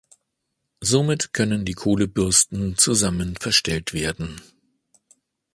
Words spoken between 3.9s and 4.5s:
werden.